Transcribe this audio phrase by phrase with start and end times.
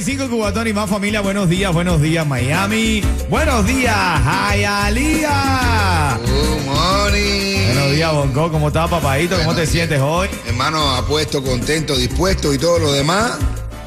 [0.00, 1.20] 9.45 Cubatón y más familia.
[1.20, 3.02] Buenos días, buenos días, Miami.
[3.28, 3.94] Buenos días,
[4.54, 6.18] Hialeah.
[6.18, 7.66] Good morning.
[7.66, 8.50] Buenos días, Bonco.
[8.50, 9.36] ¿Cómo estás, papadito?
[9.38, 10.28] ¿Cómo te sientes hoy?
[10.46, 13.32] Hermano, apuesto, contento, dispuesto y todo lo demás.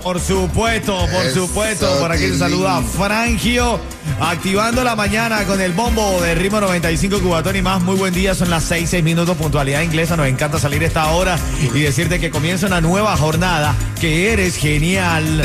[0.03, 1.97] Por supuesto, por supuesto.
[1.99, 3.79] Por aquí te saluda Frangio,
[4.19, 7.81] activando la mañana con el bombo de ritmo 95 Cubatón y más.
[7.81, 10.17] Muy buen día, son las 6, 6 minutos, puntualidad inglesa.
[10.17, 15.43] Nos encanta salir esta hora y decirte que comienza una nueva jornada, que eres genial.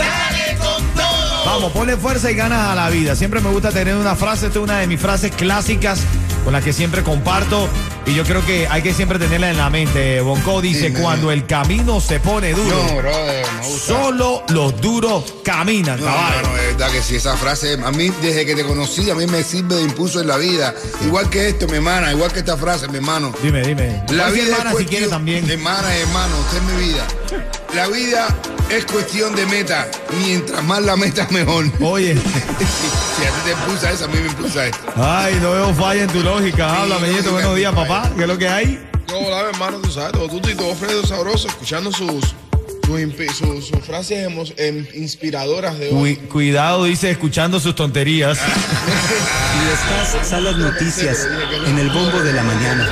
[1.50, 3.16] Vamos, ponle fuerza y ganas a la vida.
[3.16, 6.02] Siempre me gusta tener una frase, esta es una de mis frases clásicas
[6.44, 7.70] con las que siempre comparto
[8.08, 10.20] y yo creo que hay que siempre tenerla en la mente.
[10.20, 11.00] Bonco dice, Dime.
[11.00, 13.46] cuando el camino se pone duro, No, brother,
[13.86, 16.42] solo los duros caminan, No, caballo.
[16.42, 19.14] no, no, es verdad que sí, esa frase, a mí desde que te conocí, a
[19.14, 20.74] mí me sirve de impulso en la vida.
[21.04, 23.32] Igual que esto, mi hermana, igual que esta frase, mi hermano.
[23.42, 24.02] Dime, dime.
[24.10, 25.50] La vida hermana, es si quiere cuestión- también.
[25.50, 27.06] Hermana, hermano, usted es mi vida.
[27.74, 28.28] La vida
[28.70, 29.86] es cuestión de meta.
[30.24, 31.66] Mientras más la meta, mejor.
[31.80, 32.14] Oye,
[33.18, 34.78] si a ti te impulsa eso, a mí me impulsa esto.
[34.96, 36.82] ay, no veo falla en tu lógica.
[36.82, 37.97] Háblame, Sí, nieto, buenos días, papá.
[38.16, 38.78] ¿Qué es lo que hay?
[39.14, 42.34] Hola, hermano, tú sabes, todo tuto y todo Fredo sabroso, escuchando sus,
[42.84, 46.16] sus, impi- sus- sus frases emo- em, inspiradoras de hoy.
[46.16, 48.38] Cui- cuidado, dice, escuchando sus tonterías.
[49.58, 51.26] Y estas son las noticias
[51.66, 52.88] en el bombo de la mañana.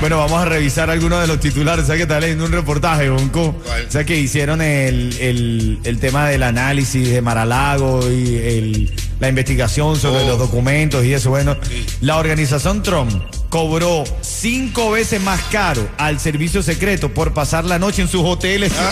[0.00, 1.86] Bueno, vamos a revisar algunos de los titulares.
[1.86, 3.54] ¿Sabes que está leyendo un reportaje, Bonco?
[3.64, 3.86] ¿Cuál?
[3.90, 8.92] ¿Sabes que hicieron el, el- el tema del análisis de Maralago y el-
[9.22, 10.28] la investigación sobre Oh.
[10.30, 11.30] los documentos y eso?
[11.30, 11.56] Bueno,
[12.00, 13.12] la organización Trump
[13.50, 18.72] cobró cinco veces más caro al servicio secreto por pasar la noche en sus hoteles.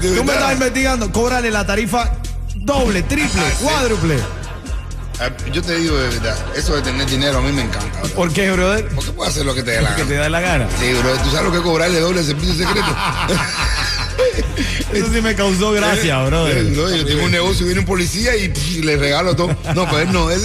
[0.00, 2.12] Tú me estás investigando, cóbrale la tarifa
[2.54, 4.18] doble, triple, Ah, cuádruple.
[5.20, 8.00] Ah, Yo te digo de verdad, eso de tener dinero a mí me encanta.
[8.14, 8.88] ¿Por qué, brother?
[8.94, 10.08] Porque puedo hacer lo que te dé la Que gana.
[10.08, 10.68] te da la gana.
[10.78, 12.86] Sí, bro, ¿tú sabes lo que es cobrarle doble servicio secreto?
[14.92, 16.58] Eso sí me causó gracia, brother.
[16.58, 19.56] Eh, No, yo tengo un negocio, viene un policía y pff, le regalo todo.
[19.74, 20.40] No, pues él no, él.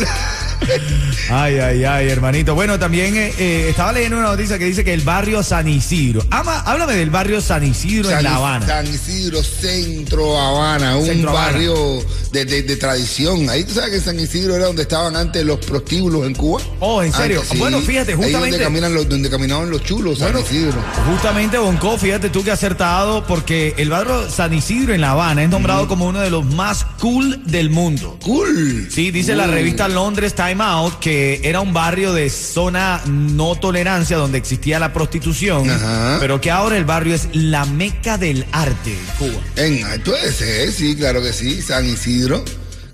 [1.29, 2.55] Ay, ay, ay, hermanito.
[2.55, 6.23] Bueno, también eh, eh, estaba leyendo una noticia que dice que el barrio San Isidro.
[6.31, 8.65] Ama, háblame del barrio San Isidro en La Habana.
[8.65, 11.45] San Isidro, Centro Habana, un Centro Habana.
[11.51, 13.49] barrio de, de- de tradición.
[13.49, 16.61] Ahí tú sabes que San Isidro era donde estaban antes los prostíbulos en Cuba.
[16.79, 17.37] Oh, ¿en serio?
[17.39, 17.57] Antes, sí.
[17.57, 20.81] Bueno, fíjate, Ahí justamente- donde, caminan los, donde caminaban los chulos, San Isidro.
[21.11, 25.49] Justamente, Bonco, fíjate tú que acertado porque el barrio San Isidro en La Habana es
[25.49, 28.17] nombrado como uno de los más cool del mundo.
[28.23, 28.87] Cool.
[28.91, 34.17] Sí, dice la revista Londres Time Out que era un barrio de zona no tolerancia
[34.17, 36.17] donde existía la prostitución, Ajá.
[36.19, 39.41] pero que ahora el barrio es la meca del arte en Cuba.
[39.55, 42.43] En, puede ser, sí, claro que sí, San Isidro.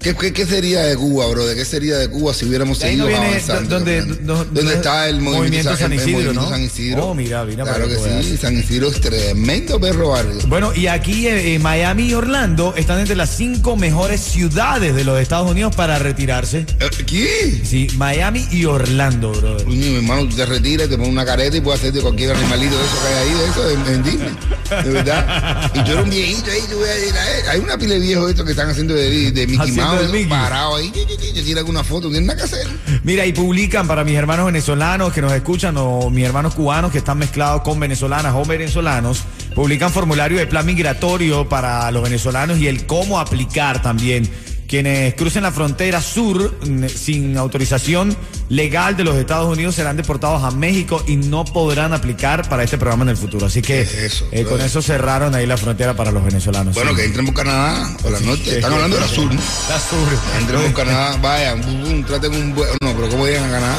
[0.03, 1.45] ¿Qué, qué, qué sería de Cuba, bro?
[1.45, 3.75] ¿De qué sería de Cuba si hubiéramos De ahí no seguido viene avanzando?
[3.75, 4.15] donde, hermano?
[4.21, 5.39] do- do- ¿Dónde está el movimiento,
[5.71, 6.49] movimiento San el Isidro, movimiento ¿no?
[6.49, 7.05] San Isidro?
[7.07, 10.33] Oh, mira, mira Claro que sí, San Isidro es tremendo perro barrio.
[10.47, 15.19] Bueno, y aquí eh, Miami y Orlando están entre las cinco mejores ciudades de los
[15.21, 16.65] Estados Unidos para retirarse.
[16.79, 17.61] Eh, ¿Qué?
[17.63, 19.63] Sí, Miami y Orlando, brother.
[19.65, 22.75] Coño, mi hermano, tú te retiras, te pones una careta y puedes hacerte cualquier animalito
[22.77, 24.83] de eso que hay ahí, de eso, en, en Disney.
[24.83, 25.71] De verdad.
[25.73, 28.29] Y tú eres un viejito ahí, tú ves ahí, ahí, hay una pila de viejos
[28.29, 30.29] estos que están haciendo de, de Mickey Haciendo Mouse, de Mickey.
[30.29, 32.67] parado ahí, y te tiran una foto, no tienen nada que hacer.
[33.03, 36.99] Mira, y publican para mis hermanos venezolanos que nos escuchan o mis hermanos cubanos que
[36.99, 39.23] están mezclados con venezolanas o venezolanos,
[39.55, 44.29] publican formulario de plan migratorio para los venezolanos y el cómo aplicar también.
[44.73, 48.17] Quienes crucen la frontera sur mm, sin autorización
[48.49, 52.79] legal de los Estados Unidos serán deportados a México y no podrán aplicar para este
[52.79, 53.45] programa en el futuro.
[53.45, 56.73] Así que ¿Qué es eso, eh, con eso cerraron ahí la frontera para los venezolanos.
[56.73, 56.95] Bueno, Sí.
[56.97, 58.55] que entren por Canadá, por la norte.
[58.55, 59.39] Están hablando de la sur, ¿no?
[59.69, 60.07] La sur.
[60.39, 62.69] Entren por Canadá, vayan, bum, bum, traten un buen.
[62.81, 63.77] No, pero ¿cómo llegan a Canadá?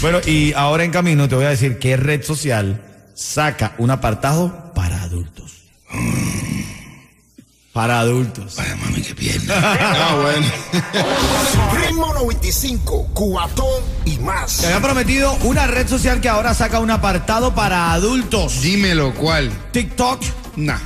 [0.00, 2.80] Bueno, y ahora en camino te voy a decir qué red social
[3.14, 5.52] saca un apartado para adultos.
[7.80, 8.58] Para adultos.
[8.58, 9.54] Ay, mami, qué pierna.
[9.58, 10.46] ah, bueno.
[11.80, 14.58] Ritmo 95, cuatón y más.
[14.58, 18.60] Te había prometido una red social que ahora saca un apartado para adultos.
[18.60, 19.50] Dímelo, ¿cuál?
[19.72, 20.20] TikTok.
[20.56, 20.76] Nah.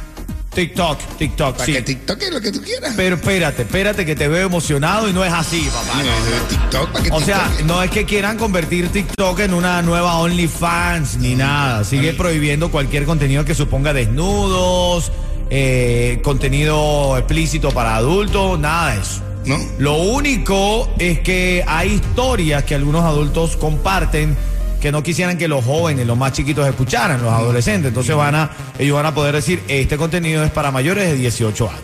[0.54, 1.72] TikTok, TikTok, Para sí.
[1.72, 2.92] que TikTok es lo que tú quieras.
[2.96, 5.98] Pero espérate, espérate que te veo emocionado y no es así, papá.
[6.00, 9.52] No, de TikTok, para que O sea, TikTok- no es que quieran convertir TikTok en
[9.52, 11.82] una nueva OnlyFans ni nada.
[11.82, 15.10] Sigue prohibiendo cualquier contenido que suponga desnudos,
[15.50, 19.20] eh, contenido explícito para adultos, nada de eso.
[19.44, 19.58] ¿No?
[19.78, 24.36] Lo único es que hay historias que algunos adultos comparten
[24.80, 27.88] que no quisieran que los jóvenes, los más chiquitos escucharan, los adolescentes.
[27.88, 31.68] Entonces van a, ellos van a poder decir, este contenido es para mayores de 18
[31.68, 31.80] años.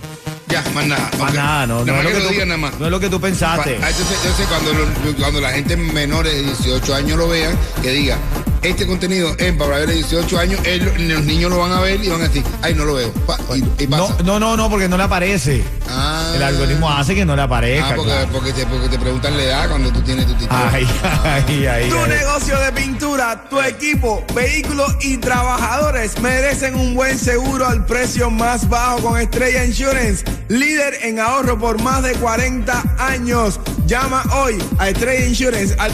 [0.49, 1.11] Ya, más nada.
[1.19, 2.79] Más nada, no, no, Nada más es lo que tú, nada más.
[2.81, 3.79] no es lo que tú pensaste.
[3.83, 7.91] Ah, Entonces, entonces cuando, lo- cuando la gente menores de 18 años lo vean, que
[7.93, 8.19] diga,
[8.63, 12.09] este contenido es para de 18 años, él- los niños lo van a ver y
[12.09, 13.13] van a decir, ay, no lo veo.
[13.27, 14.23] Pa- y, y No, pasa.
[14.25, 15.63] no, no, no, porque no le aparece.
[15.89, 16.33] Ah.
[16.37, 17.89] El algoritmo hace que no le aparezca.
[17.91, 18.29] Ah, porque, claro.
[18.33, 20.59] porque, te, porque te preguntan la edad cuando tú tienes tu título.
[20.73, 20.87] Ay,
[21.25, 22.09] ay, ay, Tu ay.
[22.09, 28.69] negocio de pintura, tu equipo, vehículos y trabajadores merecen un buen seguro al precio más
[28.69, 33.59] bajo con Estrella Insurance, líder en ahorro por más de 40 años.
[33.87, 35.93] Llama hoy a Estrella Insurance al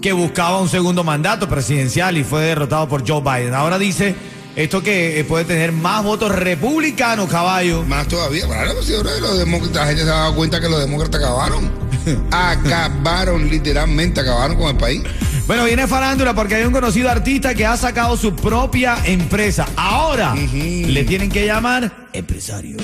[0.00, 3.54] que buscaba un segundo mandato presidencial y fue derrotado por Joe Biden.
[3.54, 4.14] Ahora dice
[4.58, 7.84] esto que eh, puede tener más votos republicanos, caballo.
[7.84, 11.22] Más todavía, claro, pues, los demócratas, la gente se ha dado cuenta que los demócratas
[11.22, 11.70] acabaron.
[12.32, 15.02] acabaron, literalmente, acabaron con el país.
[15.46, 19.64] Bueno, viene farándula porque hay un conocido artista que ha sacado su propia empresa.
[19.76, 22.78] Ahora le tienen que llamar empresario.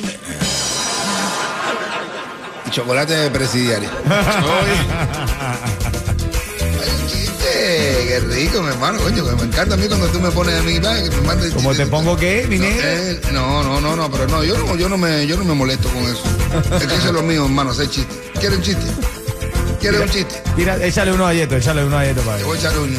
[2.70, 3.90] Chocolate de presidiario.
[8.14, 10.62] Qué rico, mi hermano, coño, que me encanta a mí cuando tú me pones a
[10.62, 13.96] mí, va, que me mandes ¿Cómo te pongo qué, mi no, eh, no, no, no,
[13.96, 16.22] no, pero no, yo no, yo no me, yo no me molesto con eso.
[16.76, 18.14] Es que eso es lo mío, hermano, hacer chiste.
[18.38, 18.86] ¿Quieres un chiste?
[19.80, 20.42] ¿Quieres un chiste?
[20.56, 22.98] Mira, échale uno a Yeto, échale uno a Yeto para Te voy a echar uno.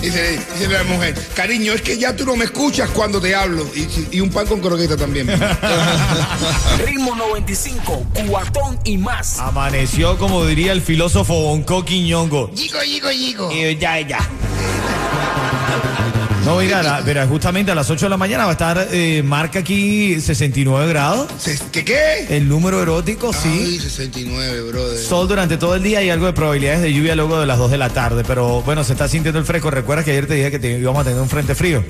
[0.00, 3.66] Dice, dice la mujer, cariño, es que ya tú no me escuchas cuando te hablo.
[3.74, 5.26] Y, y un pan con croqueta también.
[6.86, 9.38] Ritmo 95, cuatón y más.
[9.38, 12.50] Amaneció, como diría el filósofo Bonco Quiñongo.
[12.54, 13.52] Yico, yico, yico.
[13.52, 14.18] Y ya, ya.
[16.50, 19.22] No, mira, la- mira, justamente a las 8 de la mañana va a estar, eh,
[19.24, 21.28] marca aquí 69 grados.
[21.70, 22.26] ¿Qué qué?
[22.28, 23.80] El número erótico, Ay, sí.
[23.80, 24.98] 69, brother.
[24.98, 27.70] Sol durante todo el día y algo de probabilidades de lluvia luego de las 2
[27.70, 28.24] de la tarde.
[28.26, 29.70] Pero bueno, se está sintiendo el fresco.
[29.70, 31.84] ¿Recuerdas que ayer te dije que te- íbamos a tener un frente frío?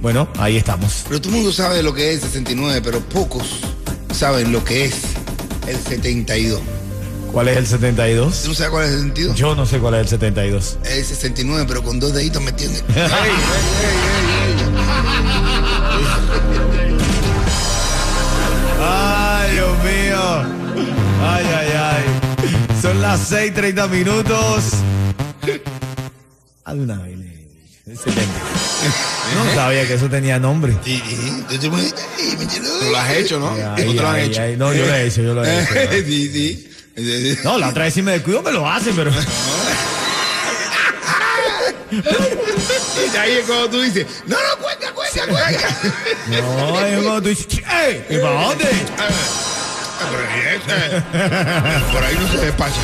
[0.00, 1.04] Bueno, ahí estamos.
[1.08, 3.60] Pero todo el mundo sabe lo que es el 69, pero pocos
[4.12, 4.94] saben lo que es
[5.68, 6.60] el 72.
[7.32, 8.42] ¿Cuál es el 72?
[8.42, 9.36] ¿Tú no sabes cuál es el 72?
[9.36, 10.78] Yo no sé cuál es el 72.
[10.84, 13.10] Es el 69, pero con dos deditos metidos en el...
[18.80, 20.42] Ay, Dios mío.
[21.22, 22.04] Ay, ay, ay.
[22.80, 24.64] Son las 6:30 minutos.
[26.64, 27.18] Haz una vez.
[27.86, 28.22] el 70.
[29.34, 30.74] No sabía que eso tenía nombre.
[30.84, 31.58] Sí, sí.
[31.60, 31.70] Tú
[32.90, 33.50] lo has hecho, ¿no?
[33.50, 34.42] Ay, ¿O te lo han ay, hecho?
[34.42, 34.56] ay.
[34.56, 35.72] No, yo lo he hecho, yo lo he hecho.
[36.06, 36.68] sí, sí.
[37.44, 39.10] No, la otra vez si me descuido me lo hacen, pero.
[41.92, 45.68] Y ahí es cuando tú dices, no, no, cuenta, cuenta, cuenta.
[46.28, 48.06] No, es cuando tú dices, ¡Ey!
[48.08, 48.64] ¿Y para dónde?
[48.98, 49.08] Ah,
[50.32, 51.02] ahí eh.
[51.92, 52.80] Por ahí no se despacha.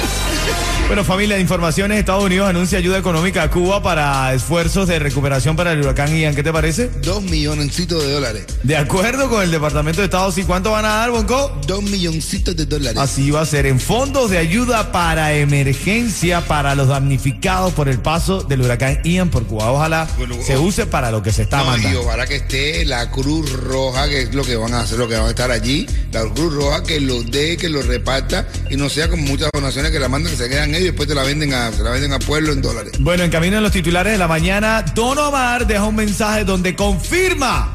[0.86, 5.54] Bueno, familia de informaciones, Estados Unidos anuncia ayuda económica a Cuba para esfuerzos de recuperación
[5.54, 6.34] para el huracán Ian.
[6.34, 6.88] ¿Qué te parece?
[7.02, 8.46] Dos milloncitos de dólares.
[8.62, 11.60] De acuerdo con el Departamento de Estado, ¿sí cuánto van a dar, Bonco?
[11.66, 12.96] Dos milloncitos de dólares.
[12.98, 17.98] Así va a ser en fondos de ayuda para emergencia para los damnificados por el
[17.98, 19.70] paso del huracán Ian por Cuba.
[19.70, 22.00] Ojalá Bueno, se use para lo que se está No, y mandando.
[22.00, 25.16] ojalá que esté la Cruz Roja, que es lo que van a hacer, lo que
[25.16, 25.86] van a estar allí.
[26.12, 29.92] La Cruz Roja que lo dé, que lo reparta y no sea como muchas donaciones
[29.92, 32.12] que la mandan, se quedan ellos y después te la venden a, se la venden
[32.12, 32.92] a pueblo en dólares.
[33.00, 36.74] Bueno, en camino en los titulares de la mañana, Don Omar deja un mensaje donde
[36.74, 37.74] confirma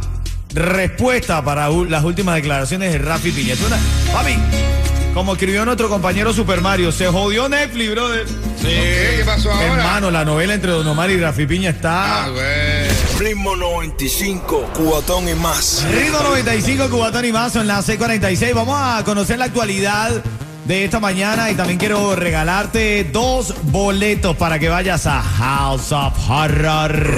[0.53, 3.53] respuesta para las últimas declaraciones de Rafi Piña.
[3.53, 3.77] Es una-
[4.12, 4.36] Papi,
[5.13, 8.25] como escribió nuestro compañero Super Mario, se jodió Netflix, brother.
[8.62, 9.65] ¿Qué, ¿Qué pasó ahora?
[9.74, 12.24] Hermano, la novela entre Don Omar y Rafi Piña está...
[12.25, 12.93] Ah, güey.
[13.29, 15.84] Ritmo 95, cuatón y más.
[15.91, 18.53] Ritmo 95, Cubatón y más, son las 6:46.
[18.53, 20.12] Vamos a conocer la actualidad
[20.65, 26.29] de esta mañana y también quiero regalarte dos boletos para que vayas a House of
[26.29, 27.17] Horror.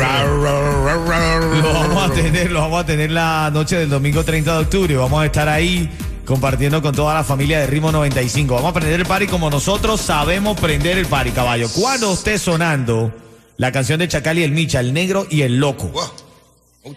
[1.61, 4.95] Lo vamos a tener, lo vamos a tener la noche del domingo 30 de octubre.
[4.95, 5.89] Vamos a estar ahí
[6.25, 8.55] compartiendo con toda la familia de Ritmo 95.
[8.55, 11.69] Vamos a prender el party como nosotros sabemos prender el party, caballo.
[11.69, 13.13] Cuando esté sonando
[13.57, 15.87] la canción de Chacal y el Micha, el negro y el loco.
[15.87, 16.95] Wow.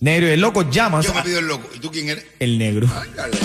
[0.00, 1.68] Negro y el loco llamas Yo me pido el loco.
[1.74, 2.24] ¿Y tú quién eres?
[2.38, 2.86] el negro.
[2.92, 3.36] Ah, bueno.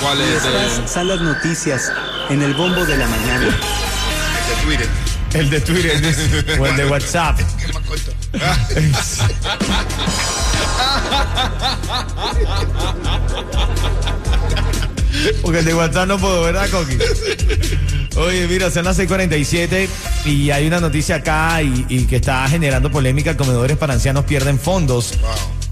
[0.00, 0.28] ¿Cuál es?
[0.44, 1.92] estas el- son las noticias
[2.30, 3.46] en el bombo de la mañana.
[3.48, 4.88] Ese Twitter.
[5.34, 7.38] El de Twitter o el de WhatsApp.
[7.58, 8.12] Que es más corto.
[15.42, 16.96] Porque el de WhatsApp no puedo, ¿verdad, Coqui?
[18.16, 19.88] Oye, mira, son las 6:47
[20.24, 23.36] y hay una noticia acá y, y que está generando polémica.
[23.36, 25.14] Comedores para ancianos pierden fondos.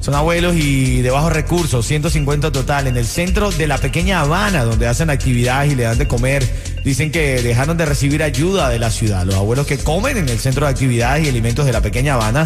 [0.00, 2.86] Son abuelos y de bajos recursos, 150 total.
[2.86, 6.48] En el centro de la pequeña Habana, donde hacen actividades y le dan de comer,
[6.84, 9.26] dicen que dejaron de recibir ayuda de la ciudad.
[9.26, 12.44] Los abuelos que comen en el centro de actividades y alimentos de la pequeña Habana,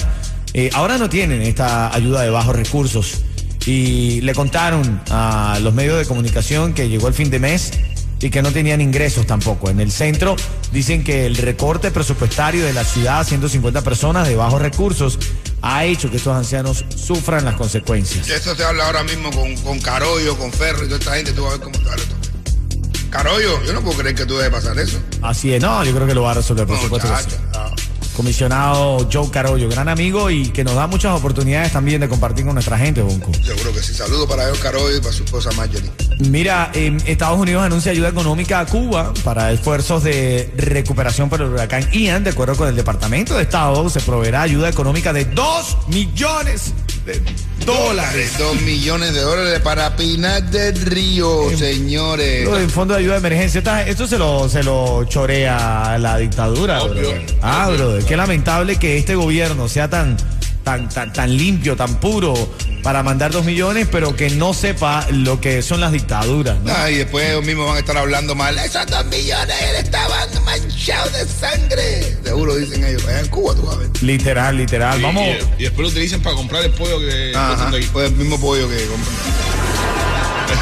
[0.54, 3.22] eh, ahora no tienen esta ayuda de bajos recursos.
[3.66, 7.72] Y le contaron a los medios de comunicación que llegó el fin de mes
[8.20, 9.70] y que no tenían ingresos tampoco.
[9.70, 10.36] En el centro
[10.72, 15.18] dicen que el recorte presupuestario de la ciudad, 150 personas de bajos recursos,
[15.60, 18.28] ha hecho que estos ancianos sufran las consecuencias.
[18.28, 21.32] Eso se habla ahora mismo con, con Carollo, con Ferro y toda esta gente.
[21.32, 22.14] Tú vas a ver cómo está esto.
[23.10, 24.98] Carollo, yo no puedo creer que tú debes pasar eso.
[25.20, 27.08] Así es, no, yo creo que lo va a resolver, por supuesto.
[27.52, 27.71] no.
[28.14, 32.54] Comisionado Joe Carollo, gran amigo y que nos da muchas oportunidades también de compartir con
[32.54, 33.32] nuestra gente, Bonco.
[33.44, 33.94] Seguro que sí.
[33.94, 35.90] Saludos para ellos, Carollo, y para su esposa Marjorie.
[36.28, 41.48] Mira, eh, Estados Unidos anuncia ayuda económica a Cuba para esfuerzos de recuperación por el
[41.48, 42.24] huracán Ian.
[42.24, 46.74] De acuerdo con el Departamento de Estado, se proveerá ayuda económica de 2 millones
[47.06, 47.22] de
[47.64, 48.36] dólares.
[48.38, 52.44] Dos millones de dólares para Pinar del Río, señores.
[52.44, 56.18] Lo del Fondo de Ayuda de Emergencia, esta- esto se lo, se lo chorea la
[56.18, 56.82] dictadura.
[56.82, 56.94] Obvio.
[57.02, 57.26] brother.
[57.42, 60.16] Ah, brother, qué lamentable que este gobierno sea tan,
[60.64, 62.34] tan, tan, tan limpio, tan puro
[62.82, 66.58] para mandar dos millones, pero que no sepa lo que son las dictaduras.
[66.64, 66.72] ¿no?
[66.74, 68.58] Ah, y después ellos mismos van a estar hablando mal.
[68.58, 72.16] Esos dos millones estaban manchados de sangre.
[72.24, 73.06] Seguro dicen ellos.
[73.06, 73.90] Allá en Cuba tú vas a ver.
[74.02, 74.98] Literal, literal.
[74.98, 75.24] y- Vamos.
[75.58, 77.68] Y, y después lo utilizan para comprar el pollo que Ajá.
[77.68, 77.86] aquí.
[77.92, 79.14] Pues el mismo pollo que compran.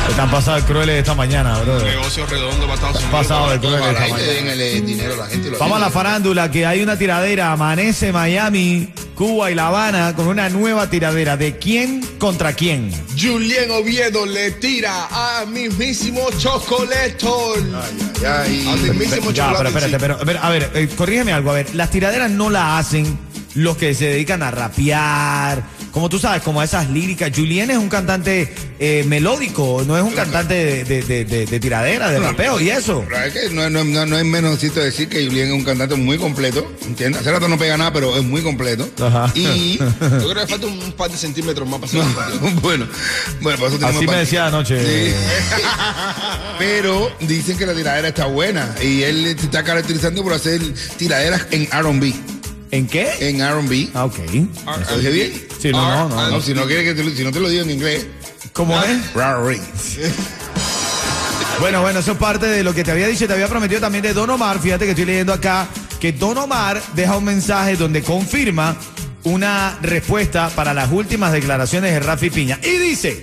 [0.09, 1.87] Están pasados de crueles esta mañana, Un brother.
[1.97, 3.13] negocio redondo para Estados Unidos.
[3.13, 4.63] Pasado de para- cruel Para esta ahí mañana.
[4.63, 5.51] eh, dinero a la gente.
[5.59, 7.53] Vamos a la farándula, que hay una tiradera.
[7.53, 11.37] Amanece Miami, Cuba y La Habana con una nueva tiradera.
[11.37, 12.91] ¿De quién contra quién?
[13.21, 17.53] Julien Oviedo le tira a mismísimo Chocoleto.
[17.55, 18.81] Ay, ay, ay.
[18.81, 19.69] mismísimo Ya, pero chocolate.
[19.69, 21.51] espérate, pero, a ver, a ver, eh, corrígeme algo.
[21.51, 23.19] A ver, las tiraderas no la hacen
[23.57, 25.65] los que se dedican a rapear.
[25.93, 27.31] Como tú sabes, como esas líricas.
[27.35, 31.61] Julien es un cantante eh, melódico, no es un cantante de, de- de- de- de
[31.61, 33.05] tiradera, de rapeo y eso.
[33.09, 37.21] Pero es que no, es decir que Julián es un cantante muy completo, ¿entiendes?
[37.23, 38.89] Hace rato no pega nada, pero es muy completo.
[39.05, 39.33] Ajá.
[39.35, 41.93] Y, Yo creo que falta un par de centímetros más para
[42.63, 42.87] bueno,
[43.41, 44.79] bueno, por eso tenemos Así me decía anoche.
[45.11, 45.15] Sí.
[46.59, 50.61] pero dicen que la tiradera está buena y él se está caracterizando por hacer
[50.97, 52.15] tiraderas en R&B.
[52.71, 53.09] ¿En qué?
[53.21, 53.89] En R&B.
[53.95, 54.19] Ah, ok.
[54.91, 55.33] ¿Lo dije bien?
[55.61, 56.31] Sí, no, no, no.
[56.31, 58.07] No, si no quiere que te lo- si no te lo digo en inglés.
[58.53, 58.91] ¿Cómo es?
[59.15, 59.61] R&B.
[61.61, 64.03] Bueno, bueno, eso es parte de lo que te había dicho, te había prometido también
[64.03, 64.59] de Don Omar.
[64.61, 65.69] Fíjate que estoy leyendo acá
[66.01, 68.77] que Don Omar deja un mensaje donde confirma
[69.25, 72.59] una respuesta para las últimas declaraciones de Rafi Piña.
[72.63, 73.23] Y dice,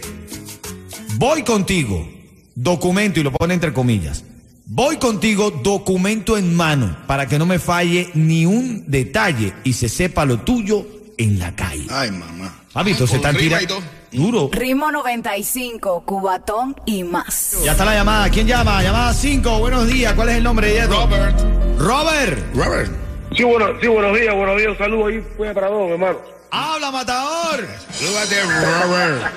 [1.15, 2.07] voy contigo,
[2.53, 4.23] documento, y lo pone entre comillas.
[4.69, 9.87] Voy contigo, documento en mano, para que no me falle ni un detalle y se
[9.87, 10.85] sepa lo tuyo
[11.17, 11.87] en la calle.
[11.89, 12.53] Ay, mamá.
[12.73, 13.81] Papi, entonces Con están tirando
[14.11, 14.49] duro.
[14.51, 17.59] Ritmo 95, Cubatón y más.
[17.63, 18.29] Ya está la llamada.
[18.29, 18.83] ¿Quién llama?
[18.83, 19.57] Llamada 5.
[19.59, 20.13] Buenos días.
[20.15, 20.87] ¿Cuál es el nombre de ella?
[20.87, 21.39] Robert.
[21.79, 22.55] Robert.
[22.55, 22.91] Robert.
[23.37, 24.71] Sí, bueno, sí, buenos días, buenos días.
[24.71, 26.17] Un saludo ahí, fue para todos, hermano.
[26.51, 27.65] Habla, matador.
[27.89, 29.31] Salúdate, Robert.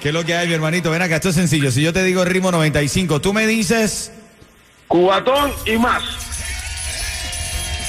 [0.00, 0.90] ¿Qué es lo que hay, mi hermanito?
[0.90, 1.70] Ven acá, esto es sencillo.
[1.70, 4.12] Si yo te digo ritmo 95, tú me dices,
[4.88, 6.02] Cubatón y más.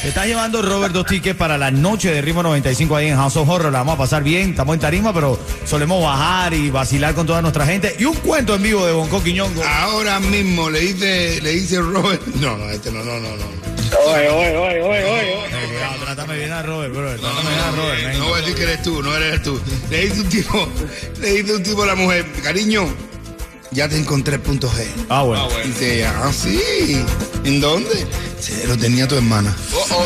[0.01, 3.37] te estás llevando Robert dos tickets para la noche de ritmo 95 ahí en House
[3.37, 3.71] of Horror.
[3.71, 4.51] La vamos a pasar bien.
[4.51, 7.95] Estamos en tarima, pero solemos bajar y vacilar con toda nuestra gente.
[7.99, 9.63] Y un cuento en vivo de Bonco Quiñongo.
[9.63, 12.21] Ahora mismo le dice, le dice Robert.
[12.35, 13.80] No, no, este no, no, no, no.
[13.99, 15.33] Oye, oye, oye, oye, oye.
[15.33, 17.15] Eh, cuidado, trátame bien a Robert, bro.
[17.17, 18.17] Trátame bien a Robert.
[18.17, 19.59] No voy a decir que eres tú, no eres tú.
[19.89, 20.67] Le dice un tipo,
[21.19, 22.87] le dice un tipo a la mujer, cariño,
[23.71, 24.85] ya te encontré el punto G.
[25.09, 25.43] Ah, bueno.
[25.43, 25.67] Ah, bueno.
[25.67, 27.03] Dice ella, ah, sí.
[27.43, 28.05] ¿En dónde?
[28.39, 29.55] Se lo tenía tu hermana.
[29.73, 30.05] Oh, oh.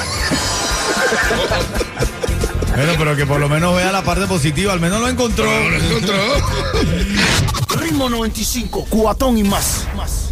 [2.76, 4.74] Bueno, pero que por lo menos vea la parte positiva.
[4.74, 5.46] Al menos lo encontró.
[5.46, 6.16] No lo encontró.
[7.80, 9.86] Ritmo 95, cuatón y más.
[9.96, 10.25] más.